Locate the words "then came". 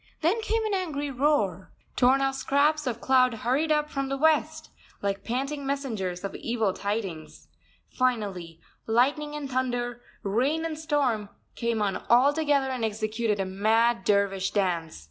0.21-0.65